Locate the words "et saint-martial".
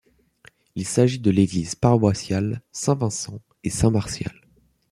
3.63-4.33